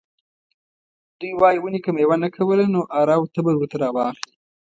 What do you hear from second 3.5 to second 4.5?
ورته راواخلئ.